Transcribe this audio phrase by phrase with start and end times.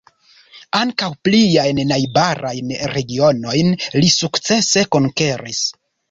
[0.77, 5.61] Ankaŭ pliajn najbarajn regionojn li sukcese konkeris.